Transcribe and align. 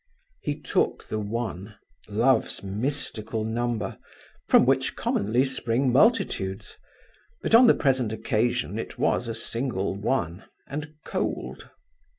He 0.41 0.59
took 0.59 1.03
the 1.09 1.19
one 1.19 1.75
love's 2.07 2.63
mystical 2.63 3.43
number 3.43 3.99
from 4.49 4.65
which 4.65 4.95
commonly 4.95 5.45
spring 5.45 5.93
multitudes; 5.93 6.75
but, 7.43 7.53
on 7.53 7.67
the 7.67 7.75
present 7.75 8.11
occasion, 8.11 8.79
it 8.79 8.97
was 8.97 9.27
a 9.27 9.35
single 9.35 9.93
one, 9.95 10.45
and 10.65 10.95
cold. 11.05 11.69